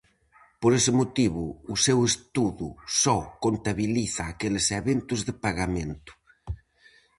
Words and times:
Por 0.61 0.71
ese 0.79 0.91
motivo, 0.99 1.43
o 1.73 1.75
seu 1.85 1.99
estudo 2.11 2.67
só 3.01 3.17
contabiliza 3.43 4.21
aqueles 4.25 4.65
eventos 4.81 5.19
de 5.27 5.33
pagamento. 5.45 6.11